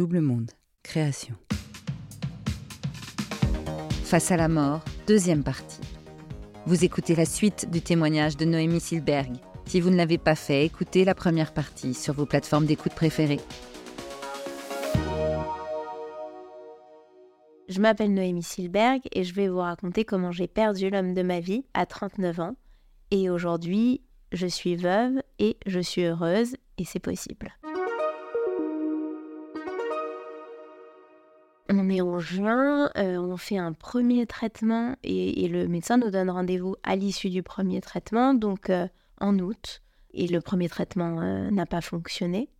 [0.00, 0.52] Double Monde,
[0.82, 1.34] création.
[4.02, 5.82] Face à la mort, deuxième partie.
[6.64, 9.36] Vous écoutez la suite du témoignage de Noémie Silberg.
[9.66, 13.40] Si vous ne l'avez pas fait, écoutez la première partie sur vos plateformes d'écoute préférées.
[17.68, 21.40] Je m'appelle Noémie Silberg et je vais vous raconter comment j'ai perdu l'homme de ma
[21.40, 22.56] vie à 39 ans.
[23.10, 24.00] Et aujourd'hui,
[24.32, 27.52] je suis veuve et je suis heureuse et c'est possible.
[31.72, 36.28] On est en juin, euh, on fait un premier traitement et, le médecin nous donne
[36.28, 38.88] rendez-vous à l'issue du premier traitement, donc euh,
[39.20, 39.80] en août.
[40.12, 42.50] Et le premier traitement euh, n'a pas fonctionné.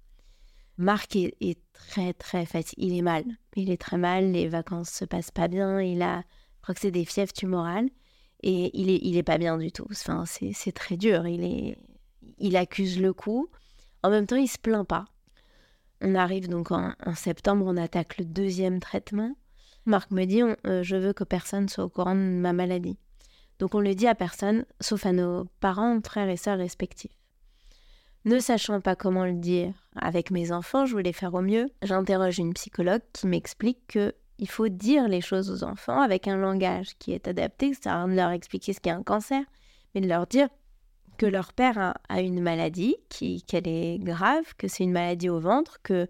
[0.79, 2.87] Marc est, très très fatigué.
[2.87, 3.25] Il est mal.
[3.57, 4.31] Il est très mal.
[4.31, 5.81] Les vacances se passent pas bien.
[5.81, 7.89] Il a, je crois que c'est des fièvres tumorales.
[8.43, 9.87] Et il est, il est pas bien du tout.
[9.91, 11.27] Enfin, c'est très dur.
[11.27, 11.77] Il, est,
[12.39, 13.49] il accuse le coup.
[14.05, 15.07] En même temps, il se plaint pas.
[16.01, 19.35] On arrive donc en, septembre, on attaque le deuxième traitement.
[19.87, 22.99] Marc me dit euh, Je veux que personne soit au courant de ma maladie.
[23.59, 27.13] Donc on le dit à personne, sauf à nos parents, frères et sœurs respectifs.
[28.25, 31.69] Ne sachant pas comment le dire avec mes enfants, je voulais faire au mieux.
[31.83, 36.37] J'interroge une psychologue qui m'explique que il faut dire les choses aux enfants avec un
[36.37, 37.73] langage qui est adapté.
[37.85, 39.43] À de leur expliquer ce qu'est un cancer,
[39.95, 40.49] mais de leur dire
[41.21, 42.97] que leur père a, une maladie,
[43.47, 46.09] qu'elle est grave, que c'est une maladie au ventre, que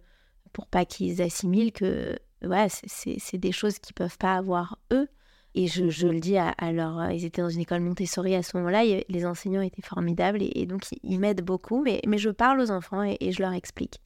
[0.53, 5.09] pour pas qu'ils assimilent que ouais, c'est des choses qu'ils peuvent pas avoir eux.
[5.57, 7.11] Et je, le dis à, leur...
[7.11, 10.87] Ils étaient dans une école Montessori à ce moment-là, les enseignants étaient formidables et, donc
[11.03, 14.01] ils, m'aident beaucoup, mais, mais, je parle aux enfants et, je leur explique.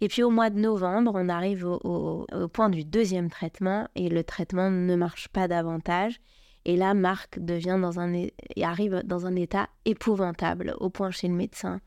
[0.00, 4.24] Et puis au mois de novembre, on arrive au, point du deuxième traitement et le
[4.24, 6.22] traitement ne marche pas davantage.
[6.64, 8.26] Et là, Marc un,
[8.62, 11.80] arrive dans un état épouvantable, au point chez le médecin.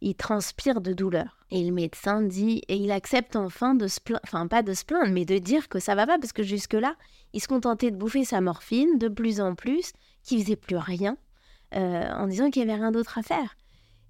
[0.00, 1.38] Il transpire de douleur.
[1.50, 4.84] Et le médecin dit, et il accepte enfin de se plaindre, enfin pas de se
[4.84, 6.94] plaindre, mais de dire que ça va pas, parce que jusque-là,
[7.32, 11.16] il se contentait de bouffer sa morphine de plus en plus, qu'il faisait plus rien,
[11.74, 13.56] euh, en disant qu'il n'y avait rien d'autre à faire.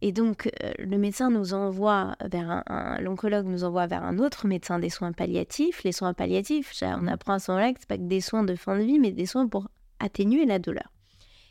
[0.00, 4.46] Et donc, euh, le médecin nous envoie vers un, l'oncologue nous envoie vers un autre
[4.46, 5.82] médecin des soins palliatifs.
[5.82, 8.78] Les soins palliatifs, on apprend à ce moment-là que pas que des soins de fin
[8.78, 9.68] de vie, mais des soins pour
[10.00, 10.92] atténuer la douleur.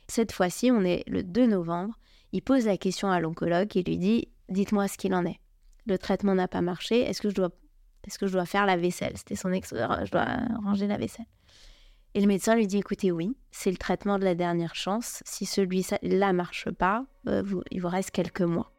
[0.07, 1.93] Cette fois-ci, on est le 2 novembre.
[2.31, 5.39] Il pose la question à l'oncologue et lui dit Dites-moi ce qu'il en est.
[5.85, 7.01] Le traitement n'a pas marché.
[7.01, 7.51] Est-ce que je dois,
[8.05, 9.13] est-ce que je dois faire la vaisselle?
[9.15, 9.73] C'était son ex.
[9.73, 10.25] Je dois
[10.63, 11.25] ranger la vaisselle.
[12.13, 15.21] Et le médecin lui dit Écoutez, oui, c'est le traitement de la dernière chance.
[15.25, 18.71] Si celui-là marche pas, euh, il vous reste quelques mois.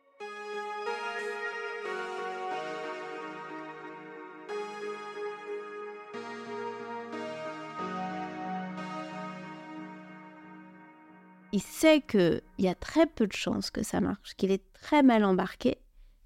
[11.58, 15.02] Il sait qu'il y a très peu de chances que ça marche, qu'il est très
[15.02, 15.78] mal embarqué,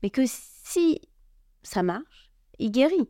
[0.03, 1.01] mais que si
[1.63, 3.09] ça marche, il guérit.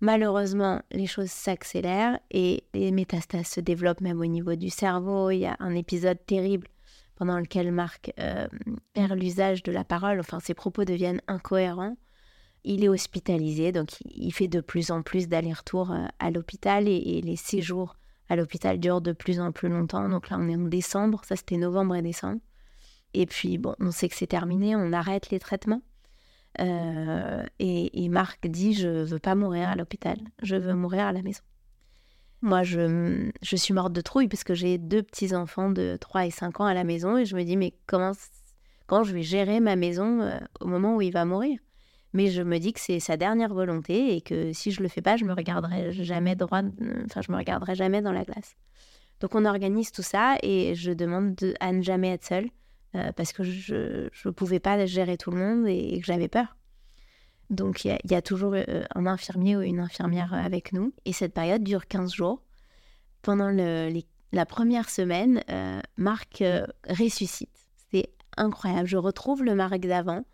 [0.00, 5.30] Malheureusement, les choses s'accélèrent et les métastases se développent même au niveau du cerveau.
[5.30, 6.68] Il y a un épisode terrible
[7.16, 8.46] pendant lequel Marc euh,
[8.92, 11.96] perd l'usage de la parole, enfin ses propos deviennent incohérents.
[12.62, 17.20] Il est hospitalisé, donc il fait de plus en plus d'allers-retours euh, à l'hôpital et,
[17.20, 17.96] les séjours
[18.28, 20.08] à l'hôpital dure de plus en plus longtemps.
[20.08, 22.40] Donc là, on est en décembre, ça c'était novembre et décembre.
[23.14, 25.82] Et puis, bon, on sait que c'est terminé, on arrête les traitements.
[26.60, 31.22] Euh, et, Marc dit Je veux pas mourir à l'hôpital, je veux mourir à la
[31.22, 31.42] maison.
[32.42, 36.60] Moi, je, suis morte de trouille parce que j'ai deux petits-enfants de 3 et 5
[36.60, 40.20] ans à la maison et je me dis Mais comment, je vais gérer ma maison
[40.20, 41.58] euh, au moment où il va mourir?
[42.12, 45.02] Mais je me dis que c'est sa dernière volonté et que si je le fais
[45.02, 46.62] pas, je me regarderai jamais droit,
[47.04, 48.56] enfin je me regarderai jamais dans la glace.
[49.20, 52.48] Donc on organise tout ça et je demande à ne jamais être seule
[52.94, 56.56] euh, parce que je ne pouvais pas gérer tout le monde et, que j'avais peur.
[57.50, 61.32] Donc il y, a toujours euh, un infirmier ou une infirmière avec nous et cette
[61.32, 62.42] période dure 15 jours.
[63.22, 66.44] Pendant la première semaine, euh, Marc
[66.88, 67.50] ressuscite.
[67.90, 68.86] C'est incroyable.
[68.86, 70.24] Je retrouve le Marc d'avant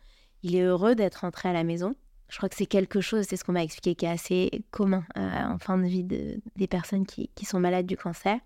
[0.42, 1.94] il est heureux d'être rentré à la maison.
[2.28, 5.04] Je crois que c'est quelque chose, c'est ce qu'on m'a expliqué, qui est assez commun
[5.18, 8.38] euh, en fin de vie des personnes qui, sont malades du cancer.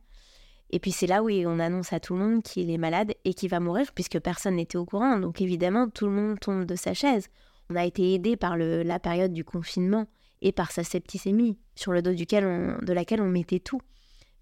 [0.71, 3.33] Et puis c'est là où on annonce à tout le monde qu'il est malade et
[3.33, 5.19] qu'il va mourir, puisque personne n'était au courant.
[5.19, 7.29] Donc évidemment, tout le monde tombe de sa chaise.
[7.71, 10.07] On a été aidé par la période du confinement
[10.43, 13.81] et par sa septicémie, sur le dos de laquelle on mettait tout.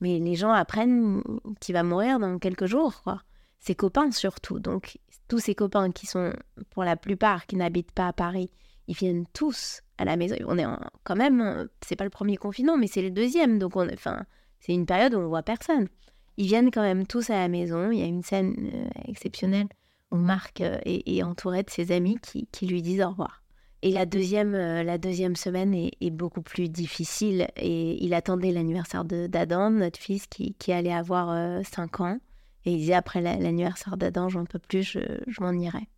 [0.01, 1.23] Mais les gens apprennent
[1.61, 3.21] qu'il va mourir dans quelques jours, quoi.
[3.65, 4.59] Ses copains surtout.
[4.59, 6.35] Donc tous ses copains qui sont,
[6.69, 8.51] pour la plupart, qui n'habitent pas à Paris,
[8.89, 10.37] ils viennent tous à la maison.
[10.47, 10.67] On est
[11.03, 13.59] quand même, c'est pas le premier confinement, mais c'est le deuxième.
[13.59, 14.27] Donc, on, enfin,
[14.61, 15.89] c'est une période où on voit personne.
[16.37, 17.91] Ils viennent quand même tous à la maison.
[17.91, 19.69] Il y a une scène euh, exceptionnelle
[20.11, 23.43] où Marc euh, est, entouré de ses amis qui, lui disent au revoir.
[23.81, 27.49] Et la deuxième, euh, la deuxième semaine est, beaucoup plus difficile.
[27.57, 32.19] Et il attendait l'anniversaire d'Adam, notre fils, qui, qui allait avoir 5 ans.
[32.65, 35.89] Et il disait après l'anniversaire d'Adam, j'en peux plus, je, m'en irai.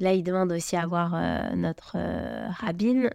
[0.00, 1.16] Là, il demande aussi à voir
[1.56, 1.96] notre
[2.60, 3.10] rabbine,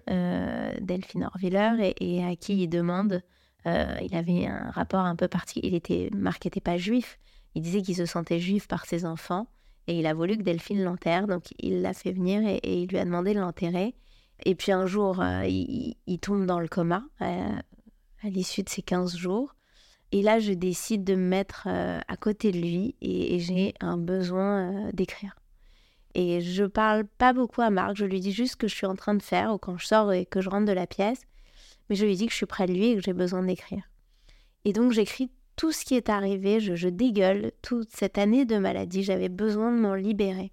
[0.81, 3.23] Delphine Orviller, et, à qui il demande
[3.65, 5.69] euh, il avait un rapport un peu particulier.
[5.69, 7.19] Il était marqué, n'était pas juif.
[7.55, 9.47] Il disait qu'il se sentait juif par ses enfants
[9.87, 11.27] et il a voulu que Delphine l'enterre.
[11.27, 13.95] Donc il l'a fait venir et, il lui a demandé de l'enterrer.
[14.45, 17.49] Et puis un jour, euh, il, tombe dans le coma euh,
[18.23, 19.55] à l'issue de ces 15 jours.
[20.13, 24.89] Et là, je décide de me mettre à côté de lui et, j'ai un besoin
[24.93, 25.35] d'écrire.
[26.15, 28.85] Et je parle pas beaucoup à Marc, je lui dis juste ce que je suis
[28.85, 31.23] en train de faire ou quand je sors et que je rentre de la pièce
[31.89, 33.83] mais je lui dis que je suis près de lui et que j'ai besoin d'écrire.
[34.65, 39.03] Et donc j'écris tout ce qui est arrivé, je, dégueule toute cette année de maladie,
[39.03, 40.51] j'avais besoin de m'en libérer.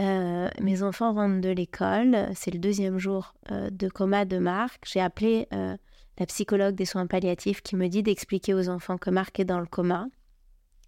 [0.00, 4.82] Euh, mes enfants rentrent de l'école, c'est le deuxième jour euh, de coma de Marc.
[4.84, 5.76] J'ai appelé euh,
[6.18, 9.66] la psychologue des soins palliatifs qui me dit d'expliquer aux enfants que est dans le
[9.66, 10.06] coma.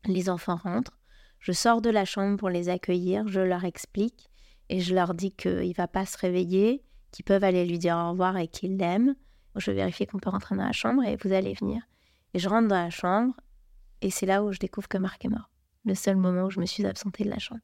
[0.06, 0.98] Les enfants rentrent,
[1.40, 4.30] je sors de la chambre pour les accueillir, je leur explique
[4.68, 7.96] et je leur dis qu'il ne va pas se réveiller, qu'ils peuvent aller lui dire
[7.96, 9.14] au revoir et qu'ils l'aiment
[9.60, 11.82] je vais vérifier qu'on peut rentrer dans la chambre et vous allez venir.
[12.34, 13.34] Et je rentre dans la chambre
[14.02, 15.50] et c'est là où je découvre que Marc est mort.
[15.84, 17.60] Le seul moment où je me suis absentée de la chambre.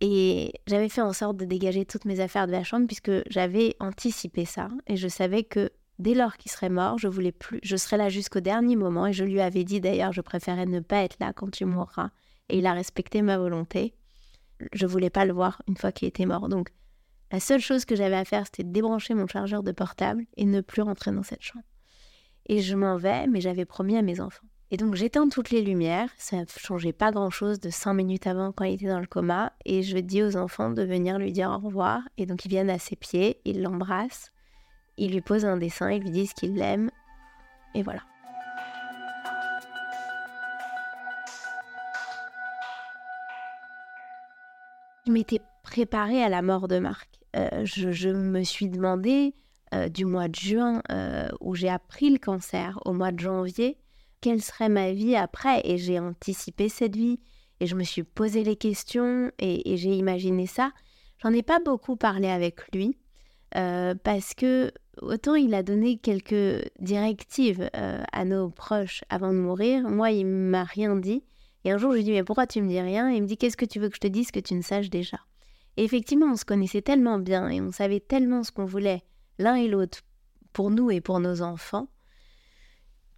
[0.00, 3.76] Et j'avais fait en sorte de dégager toutes mes affaires de la chambre puisque j'avais
[3.78, 5.70] anticipé ça et je savais que
[6.02, 9.12] dès lors qu'il serait mort, je voulais plus, je serais là jusqu'au dernier moment et
[9.12, 12.10] je lui avais dit d'ailleurs, je préférais ne pas être là quand tu mourras
[12.48, 13.94] et il a respecté ma volonté.
[14.72, 16.48] Je voulais pas le voir une fois qu'il était mort.
[16.48, 16.72] Donc
[17.30, 20.60] la seule chose que j'avais à faire, c'était débrancher mon chargeur de portable et ne
[20.60, 21.64] plus rentrer dans cette chambre.
[22.46, 24.46] Et je m'en vais, mais j'avais promis à mes enfants.
[24.72, 28.52] Et donc j'éteins toutes les lumières, ça ne changeait pas grand-chose de cinq minutes avant
[28.52, 31.50] quand il était dans le coma, et je dis aux enfants de venir lui dire
[31.50, 34.32] au revoir, et donc ils viennent à ses pieds, ils l'embrassent,
[34.96, 36.90] ils lui posent un dessin, ils lui disent qu'ils l'aiment,
[37.74, 38.02] et voilà.
[45.06, 47.08] Je m'étais préparée à la mort de Marc.
[47.34, 49.34] Euh, je, me suis demandé
[49.74, 53.78] euh, du mois de juin euh, où j'ai appris le cancer au mois de janvier,
[54.20, 57.18] quelle serait ma vie après Et j'ai anticipé cette vie
[57.58, 60.72] et je me suis posé les questions et, j'ai imaginé ça.
[61.18, 62.96] J'en ai pas beaucoup parlé avec lui
[63.50, 70.10] parce que autant il a donné quelques directives à nos proches avant de mourir, moi
[70.10, 71.24] il m'a rien dit.
[71.64, 73.10] Et un jour je lui dis mais pourquoi tu me dis rien?
[73.10, 74.62] Et il me dit qu'est-ce que tu veux que je te dise que tu ne
[74.62, 75.18] saches déjà?
[75.76, 79.02] Et effectivement, on se connaissait tellement bien et on savait tellement ce qu'on voulait
[79.38, 80.00] l'un et l'autre
[80.52, 81.88] pour nous et pour nos enfants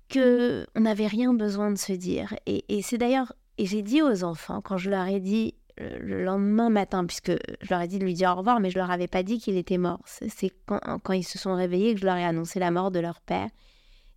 [0.08, 2.34] que on n'avait rien besoin de se dire.
[2.46, 6.70] Et, c'est d'ailleurs, et j'ai dit aux enfants quand je leur ai dit le lendemain
[6.70, 9.08] matin, puisque je leur ai dit de lui dire au revoir, mais je leur avais
[9.08, 10.00] pas dit qu'il était mort.
[10.04, 13.20] C'est quand, ils se sont réveillés que je leur ai annoncé la mort de leur
[13.20, 13.48] père.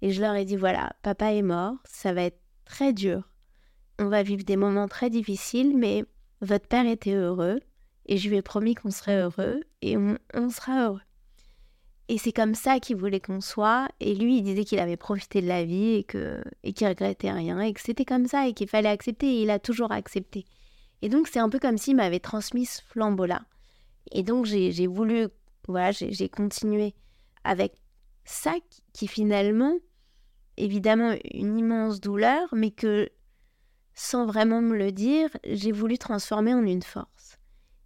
[0.01, 3.27] Et je leur ai dit voilà, papa est mort, ça va être très dur.
[3.99, 6.05] On va vivre des moments très difficiles, mais
[6.41, 7.59] votre père était heureux
[8.05, 11.01] et je lui ai promis qu'on serait heureux et on, sera heureux.
[12.07, 13.89] Et c'est comme ça qu'il voulait qu'on soit.
[13.99, 17.31] Et lui, il disait qu'il avait profité de la vie et que et qu'il regrettait
[17.31, 19.27] rien et que c'était comme ça et qu'il fallait accepter.
[19.27, 20.45] Et il a toujours accepté.
[21.01, 23.41] Et donc c'est un peu comme s'il m'avait transmis ce flambeau-là.
[24.11, 25.27] Et donc j'ai voulu,
[25.67, 26.93] voilà, j'ai continué
[27.43, 27.73] avec
[28.25, 28.55] ça
[28.93, 29.77] qui finalement,
[30.57, 33.09] évidemment, une immense douleur, mais que
[33.93, 37.37] sans vraiment me le dire, j'ai voulu transformer en une force.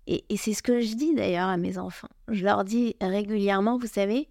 [0.08, 2.10] Et, c'est ce que je dis d'ailleurs à mes enfants.
[2.28, 4.30] Je leur dis régulièrement, vous savez,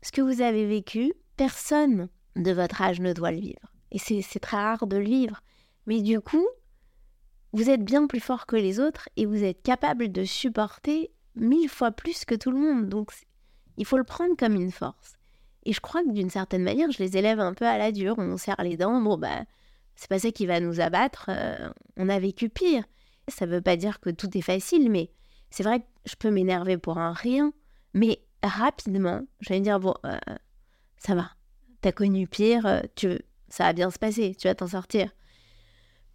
[0.00, 3.72] ce que vous avez vécu, personne de votre âge ne doit le vivre.
[3.90, 5.42] Et c'est très rare de le vivre.
[5.86, 6.46] Mais du coup,
[7.52, 11.68] vous êtes bien plus fort que les autres et vous êtes capable de supporter mille
[11.68, 12.88] fois plus que tout le monde.
[12.88, 13.12] Donc,
[13.76, 15.14] il faut le prendre comme une force.
[15.64, 18.14] Et je crois que d'une certaine manière, je les élève un peu à la dure.
[18.18, 19.00] On serre les dents.
[19.00, 19.44] Bon, bah,
[19.96, 21.26] c'est pas ça qui va nous abattre.
[21.28, 22.84] Euh, on a vécu pire.
[23.28, 25.10] Ça veut pas dire que tout est facile, mais
[25.50, 27.52] c'est vrai que je peux m'énerver pour un rien,
[27.94, 30.18] mais rapidement, je vais dire, bon, euh,
[30.96, 31.30] ça va,
[31.80, 35.10] t'as connu pire, euh, tu, ça va bien se passer, tu vas t'en sortir.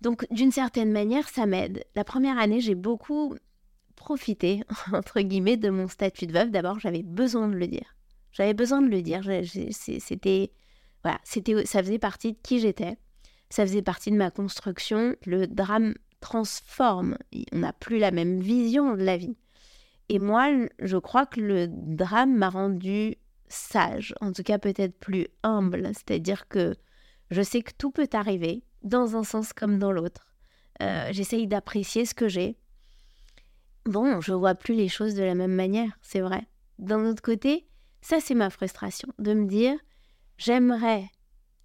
[0.03, 1.85] Donc, d'une certaine manière, ça m'aide.
[1.95, 3.35] La première année, j'ai beaucoup
[3.95, 4.61] profité,
[4.93, 6.51] entre guillemets, de mon statut de veuve.
[6.51, 7.95] D'abord, j'avais besoin de le dire.
[8.33, 9.21] J'avais besoin de le dire.
[9.71, 10.51] C'était,
[11.03, 12.97] voilà, c'était, ça faisait partie de qui j'étais.
[13.49, 15.15] Ça faisait partie de ma construction.
[15.25, 17.17] Le drame transforme.
[17.53, 19.37] On n'a plus la même vision de la vie.
[20.09, 23.15] Et moi, je crois que le drame m'a rendu
[23.47, 25.87] sage, en tout cas peut-être plus humble.
[25.93, 26.75] C'est-à-dire que
[27.31, 30.27] je sais que tout peut arriver, dans un sens comme dans l'autre.
[30.81, 32.57] Euh, j'essaye d'apprécier ce que j'ai.
[33.85, 36.47] bon, je vois plus les choses de la même manière, c'est vrai.
[36.79, 37.67] D'un autre côté,
[38.01, 39.75] ça c'est ma frustration, de me dire,
[40.37, 41.05] j'aimerais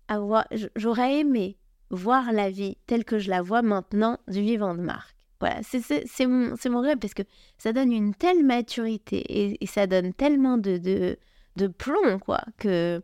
[0.09, 0.47] avoir,
[0.77, 1.57] j'aurais aimé
[1.91, 5.15] voir la vie telle que je la vois maintenant du vivant de Marc.
[5.41, 7.23] Voilà, c'est mon, mon rêve parce que
[7.59, 11.17] ça donne une telle maturité et, ça donne tellement de, de,
[11.55, 13.01] de, plomb, quoi, que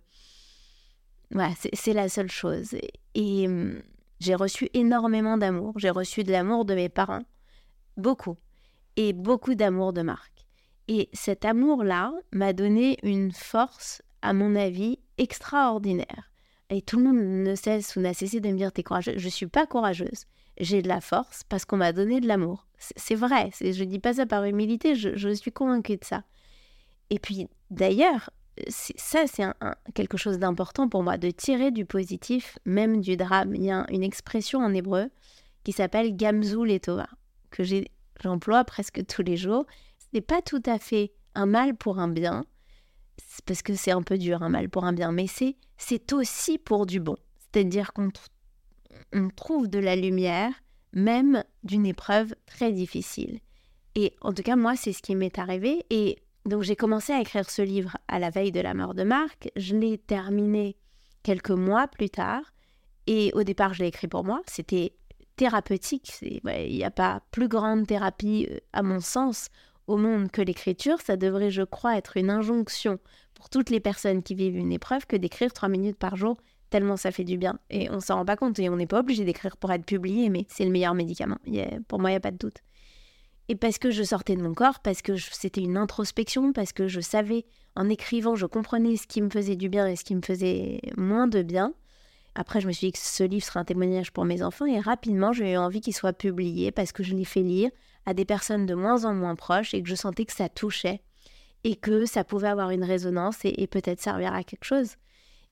[1.31, 2.75] voilà, c'est la seule chose.
[3.15, 3.81] Et, hum,
[4.21, 5.73] j'ai reçu énormément d'amour.
[5.77, 7.25] J'ai reçu de l'amour de mes parents,
[7.97, 8.37] beaucoup,
[8.97, 10.47] et beaucoup d'amour de Marc.
[10.89, 16.31] Et cet amour-là m'a donné une force, à mon avis, extraordinaire.
[16.71, 19.19] Et tout le monde ne cesse ou n'a cessé de me dire T'es courageuse.
[19.19, 20.27] Je ne suis pas courageuse.
[20.59, 22.67] J'ai de la force parce qu'on m'a donné de l'amour.
[22.79, 23.51] C'est vrai.
[23.61, 24.95] Je ne dis pas ça par humilité.
[24.95, 26.23] Je, suis convaincue de ça.
[27.11, 28.31] Et puis, d'ailleurs,
[28.69, 29.45] ça, c'est
[29.95, 33.55] quelque chose d'important pour moi, de tirer du positif, même du drame.
[33.55, 35.11] Il y a une expression en hébreu
[35.65, 37.09] qui s'appelle Gamzou Letova,
[37.51, 37.63] que
[38.23, 39.65] j'emploie presque tous les jours.
[39.99, 42.45] Ce n'est pas tout à fait un mal pour un bien,
[43.47, 46.87] parce que c'est un peu dur, un mal pour un bien, mais c'est aussi pour
[46.87, 47.17] du bon.
[47.39, 48.11] C'est-à-dire qu'on
[49.13, 50.53] on trouve de la lumière,
[50.93, 53.41] même d'une épreuve très difficile.
[53.97, 55.85] Et en tout cas, moi, c'est ce qui m'est arrivé.
[55.91, 59.03] Et donc, j'ai commencé à écrire ce livre à la veille de la mort de
[59.03, 59.51] Marc.
[59.57, 60.77] Je l'ai terminé
[61.23, 62.43] quelques mois plus tard.
[63.07, 64.43] Et au départ, je l'ai écrit pour moi.
[64.47, 64.93] C'était
[65.37, 66.13] thérapeutique.
[66.23, 69.49] Il n'y a pas plus grande thérapie, euh, à mon sens,
[69.87, 72.99] au monde que l'écriture, ça devrait, je crois, être une injonction
[73.35, 76.37] pour toutes les personnes qui vivent une épreuve que d'écrire trois minutes par jour,
[76.71, 77.59] tellement ça fait du bien.
[77.71, 80.31] Et on s'en rend pas compte et on n'est pas obligé d'écrire pour être publié,
[80.31, 81.39] mais c'est le meilleur médicament.
[81.89, 82.59] pour moi, il n'y a pas de doute.
[83.49, 86.89] Et parce que je sortais de mon corps, parce que c'était une introspection, parce que
[86.89, 87.45] je savais,
[87.77, 90.81] en écrivant, je comprenais ce qui me faisait du bien et ce qui me faisait
[90.97, 91.75] moins de bien.
[92.35, 94.81] Après, je me suis dit que ce livre serait un témoignage pour mes enfants et
[94.81, 97.71] rapidement, j'ai eu envie qu'il soit publié parce que je l'ai fait lire
[98.07, 101.01] à des personnes de moins en moins proches et que je sentais que ça touchait
[101.65, 104.97] et que ça pouvait avoir une résonance et, peut-être servir à quelque chose.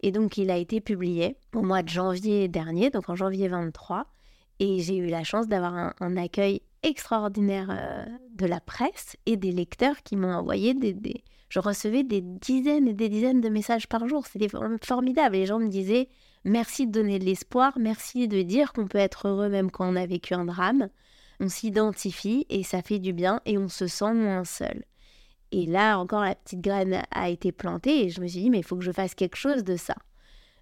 [0.00, 4.06] Et donc il a été publié au mois de janvier dernier, donc en janvier 23,
[4.58, 9.52] et j'ai eu la chance d'avoir un, accueil extraordinaire euh, de la presse et des
[9.52, 14.08] lecteurs qui m'ont envoyé des, Je recevais des dizaines et des dizaines de messages par
[14.08, 14.48] jour, c'était
[14.82, 15.36] formidable.
[15.36, 16.08] Les gens me disaient
[16.44, 19.96] merci de donner de l'espoir, merci de dire qu'on peut être heureux même quand on
[19.96, 20.88] a vécu un drame
[21.42, 24.84] on s'identifie et ça fait du bien et on se sent moins seul.
[25.50, 28.60] Et là encore, la petite graine a été plantée et je me suis dit, mais
[28.60, 29.96] il faut que je fasse quelque chose de ça.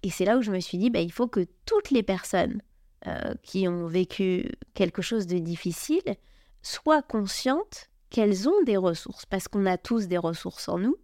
[0.03, 2.61] Et c'est là où je me suis dit, bah, il faut que toutes les personnes
[3.07, 6.15] euh, qui ont vécu quelque chose de difficile
[6.61, 10.97] soient conscientes qu'elles ont des ressources, parce qu'on a tous des ressources en nous,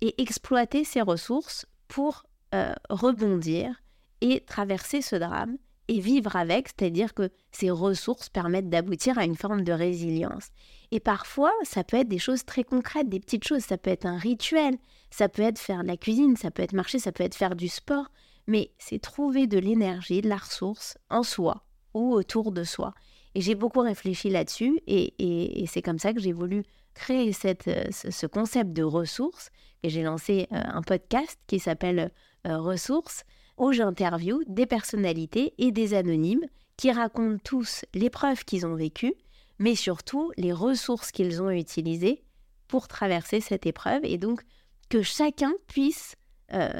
[0.00, 3.82] et exploiter ces ressources pour euh, rebondir
[4.20, 5.58] et traverser ce drame
[5.88, 10.48] et vivre avec, c'est-à-dire que ces ressources permettent d'aboutir à une forme de résilience.
[10.90, 14.06] Et parfois, ça peut être des choses très concrètes, des petites choses, ça peut être
[14.06, 14.76] un rituel,
[15.10, 17.56] ça peut être faire de la cuisine, ça peut être marcher, ça peut être faire
[17.56, 18.10] du sport,
[18.48, 21.64] mais c'est trouver de l'énergie, de la ressource en soi
[21.94, 22.94] ou autour de soi.
[23.34, 26.64] Et j'ai beaucoup réfléchi là-dessus et, c'est comme ça que j'ai voulu
[26.94, 29.50] créer euh, ce concept de ressources
[29.82, 32.10] et j'ai lancé euh, un podcast qui s'appelle
[32.46, 33.22] euh, Ressources
[33.58, 39.14] où j'interviewe des personnalités et des anonymes qui racontent tous l'épreuve qu'ils ont vécue,
[39.58, 42.22] mais surtout les ressources qu'ils ont utilisées
[42.66, 44.42] pour traverser cette épreuve, et donc
[44.88, 46.14] que chacun puisse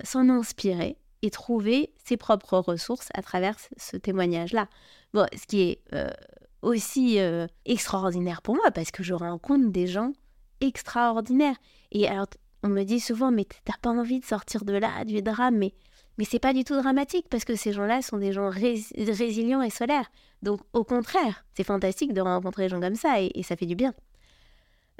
[0.04, 4.68] s'en inspirer et trouver ses propres ressources à travers ce témoignage-là.
[5.14, 6.10] Bon, ce qui est euh,
[6.62, 10.12] aussi euh, extraordinaire pour moi, parce que je rencontre des gens
[10.60, 11.56] extraordinaires.
[11.92, 12.26] Et alors,
[12.62, 15.74] on me dit souvent, mais t'as pas envie de sortir de là, du drame, mais
[16.18, 19.70] mais c'est pas du tout dramatique parce que ces gens-là sont des gens résilients et
[19.70, 20.10] solaires.
[20.42, 23.76] Donc au contraire, c'est fantastique de rencontrer des gens comme ça et, ça fait du
[23.76, 23.94] bien.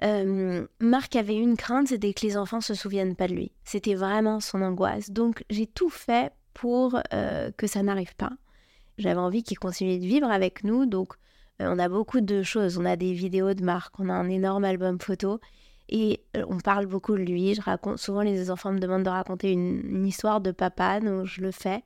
[0.05, 3.53] Euh, Marc avait une crainte, c'était que les enfants se souviennent pas de lui.
[3.65, 5.11] C'était vraiment son angoisse.
[5.11, 8.33] Donc j'ai tout fait pour euh, que ça n'arrive pas.
[8.97, 10.87] J'avais envie qu'il continue de vivre avec nous.
[10.87, 11.15] Donc
[11.61, 12.79] euh, on a beaucoup de choses.
[12.79, 15.41] On a des vidéos de Marc, on a un énorme album photo.
[15.91, 17.55] Et on parle beaucoup de lui.
[17.55, 21.41] Je raconte souvent les enfants me demandent de raconter une, histoire de papa, donc je
[21.41, 21.83] le fais.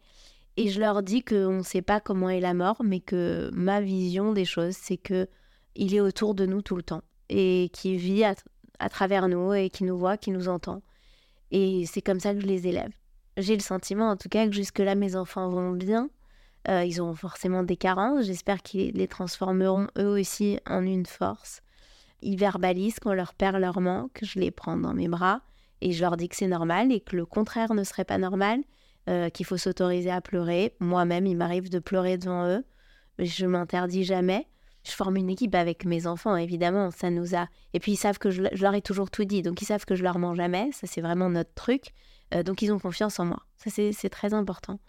[0.57, 3.81] Et je leur dis qu'on ne sait pas comment est la mort, mais que ma
[3.81, 5.29] vision des choses, c'est que
[5.77, 9.71] il est autour de nous tout le temps et qui vit à, travers nous et
[9.71, 10.83] qui nous voit, qui nous entend.
[11.51, 12.91] Et c'est comme ça que je les élève.
[13.37, 16.11] J'ai le sentiment, en tout cas, que jusque-là, mes enfants vont bien.
[16.69, 18.27] Euh, ils ont forcément des carences.
[18.27, 21.63] J'espère qu'ils les transformeront eux aussi en une force
[22.23, 25.43] ils verbalisent quand leur père leur manque, je les prends dans mes bras
[25.81, 28.61] et je leur dis que c'est normal et que le contraire ne serait pas normal,
[29.09, 30.75] euh, qu'il faut s'autoriser à pleurer.
[30.79, 32.65] Moi-même, il m'arrive de pleurer devant eux,
[33.19, 34.47] je m'interdis jamais.
[34.85, 37.49] Je forme une équipe avec mes enfants, évidemment, ça nous a...
[37.73, 39.95] Et puis ils savent que je, leur ai toujours tout dit, donc ils savent que
[39.95, 41.93] je leur mens jamais, ça c'est vraiment notre truc,
[42.35, 44.81] euh, donc ils ont confiance en moi, ça c'est très important.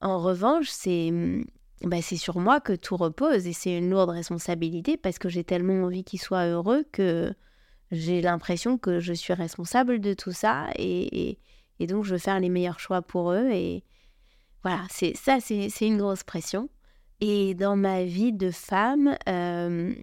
[0.00, 1.44] En revanche, c'est mm,
[1.82, 5.44] bah, c'est sur moi que tout repose et c'est une lourde responsabilité parce que j'ai
[5.44, 7.34] tellement envie qu'ils soient heureux que
[7.90, 11.38] j'ai l'impression que je suis responsable de tout ça et,
[11.80, 13.84] et, donc je veux faire les meilleurs choix pour eux et
[14.62, 16.70] voilà, c'est ça c'est une grosse pression.
[17.20, 19.94] Et dans ma vie de femme, euh,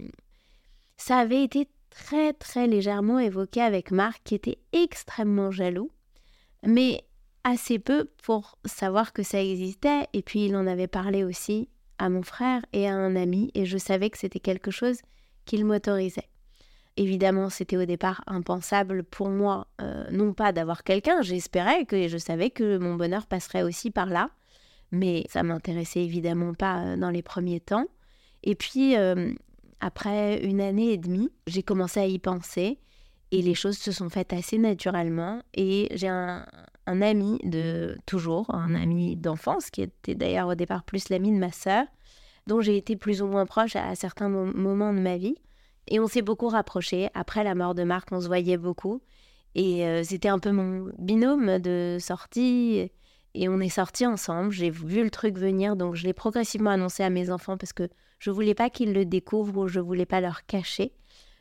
[0.98, 5.92] ça avait été très très légèrement évoqué avec Marc qui était extrêmement jaloux,
[6.66, 7.04] mais
[7.44, 10.08] assez peu pour savoir que ça existait.
[10.14, 13.66] Et puis il en avait parlé aussi à mon frère et à un ami et
[13.66, 15.02] je savais que c'était quelque chose
[15.46, 16.30] qu'il m'autorisait.
[16.98, 22.18] Évidemment, c'était au départ impensable pour moi, euh, non pas d'avoir quelqu'un, j'espérais que je
[22.18, 24.30] savais que mon bonheur passerait aussi par là
[24.92, 27.86] mais ça m'intéressait évidemment pas euh, dans les premiers temps.
[28.44, 29.34] Et puis, euh,
[29.80, 32.80] après une année et demie, j'ai commencé à y penser
[33.32, 35.42] et les choses se sont faites assez naturellement.
[35.54, 36.46] Et j'ai un,
[36.86, 41.52] ami de toujours, un ami d'enfance, qui était d'ailleurs au départ plus l'ami de ma
[41.52, 41.86] sœur,
[42.48, 45.36] dont j'ai été plus ou moins proche à, certains moments de ma vie.
[45.88, 47.10] Et on s'est beaucoup rapprochés.
[47.14, 49.02] Après la mort de Marc, on se voyait beaucoup.
[49.56, 52.92] Et euh, c'était un peu mon binôme de sortie.
[53.34, 54.52] Et on est sortis ensemble.
[54.52, 57.90] J'ai vu le truc venir, donc je l'ai progressivement annoncé à mes enfants parce que
[58.20, 60.94] je voulais pas qu'ils le découvrent ou je voulais pas leur cacher.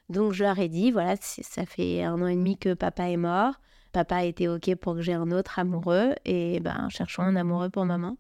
[0.09, 3.17] Donc je leur ai dit voilà, ça fait un an et demi que papa est
[3.17, 3.55] mort.
[3.93, 7.85] Papa était ok pour que j'ai un autre amoureux et ben cherchons un amoureux pour
[7.85, 8.17] maman.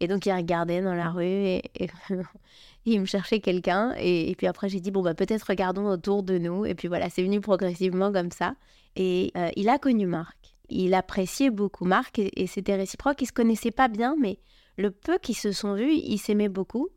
[0.00, 1.62] Et donc il regardait dans la rue et,
[2.86, 3.94] il me cherchait quelqu'un.
[3.98, 6.64] Et, puis après j'ai dit bon bah peut-être regardons autour de nous.
[6.64, 8.54] Et puis voilà, c'est venu progressivement comme ça.
[8.96, 13.20] Et euh, il a connu Marc il appréciait beaucoup Marc et, c'était réciproque.
[13.22, 14.38] Ils se connaissaient pas bien, mais
[14.76, 16.88] le peu qu'ils se sont vus, ils s'aimaient beaucoup.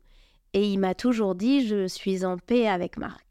[0.52, 3.24] Et il m'a toujours dit Je suis en paix avec Marc.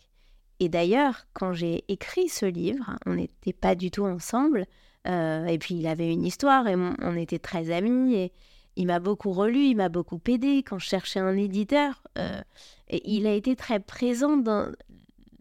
[0.60, 4.66] Et d'ailleurs, quand j'ai écrit ce livre, on n'était pas du tout ensemble.
[5.08, 8.16] Euh, et puis il avait une histoire et on, était très amis.
[8.16, 8.32] Et
[8.76, 12.04] il m'a beaucoup relu, il m'a beaucoup aidé quand je cherchais un éditeur.
[12.18, 12.42] Euh,
[12.90, 14.72] et il a été très présent dans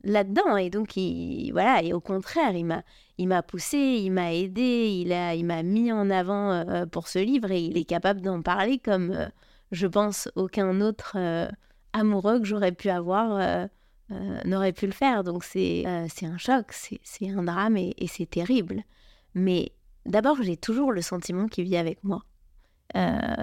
[0.04, 0.56] là-dedans.
[0.56, 2.82] Et donc, il, voilà, et au contraire, il m'a,
[3.22, 7.06] il m'a poussé, il m'a aidé, il, a, il m'a mis en avant euh, pour
[7.06, 9.28] ce livre et il est capable d'en parler comme, euh,
[9.70, 11.48] je pense, aucun autre euh,
[11.92, 13.68] amoureux que j'aurais pu avoir
[14.44, 15.24] n'aurait pu le faire.
[15.24, 18.82] Donc, c'est, c'est un choc, c'est, un drame et, et c'est terrible.
[19.34, 19.72] Mais
[20.04, 22.22] d'abord, j'ai toujours le sentiment qu'il vit avec moi.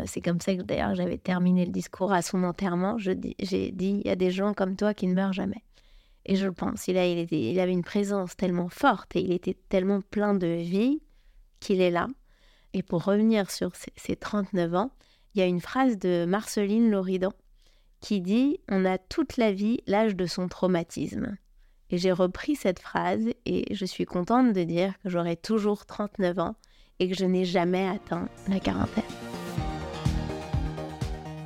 [0.06, 2.98] c'est comme ça que d'ailleurs j'avais terminé le discours à son enterrement.
[3.00, 5.64] J'ai dit il y a des gens comme toi qui ne meurent jamais.
[6.26, 9.58] Et je le pense, il, a, il, avait une présence tellement forte et il était
[9.70, 11.02] tellement plein de vie
[11.60, 12.08] qu'il est là.
[12.74, 14.92] Et pour revenir sur ses, 39 ans,
[15.34, 17.32] il y a une phrase de Marceline Loridan
[18.00, 21.38] qui dit On a toute la vie l'âge de son traumatisme.
[21.90, 26.38] Et j'ai repris cette phrase et je suis contente de dire que j'aurai toujours 39
[26.40, 26.56] ans
[27.00, 29.39] et que je n'ai jamais atteint la quarantaine.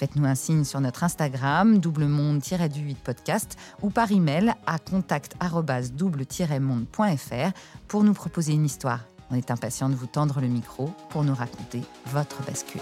[0.00, 7.52] Faites-nous un signe sur notre Instagram, doublemonde-du8 podcast, ou par email à contact-double-monde.fr
[7.86, 9.00] pour nous proposer une histoire.
[9.30, 12.80] On est impatient de vous tendre le micro pour nous raconter votre bascule.